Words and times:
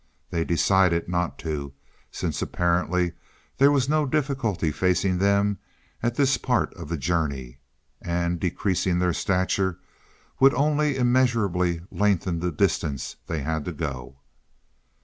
They 0.31 0.43
decided 0.43 1.07
not 1.07 1.37
to, 1.45 1.73
since 2.09 2.41
apparently 2.41 3.13
there 3.59 3.69
was 3.71 3.87
no 3.87 4.07
difficulty 4.07 4.71
facing 4.71 5.19
them 5.19 5.59
at 6.01 6.15
this 6.15 6.37
part 6.39 6.73
of 6.73 6.89
the 6.89 6.97
journey, 6.97 7.59
and 8.01 8.39
decreasing 8.39 8.97
their 8.97 9.13
stature 9.13 9.77
would 10.39 10.55
only 10.55 10.97
immeasurably 10.97 11.81
lengthen 11.91 12.39
the 12.39 12.51
distance 12.51 13.17
they 13.27 13.43
had 13.43 13.63
to 13.65 13.73
go. 13.73 14.15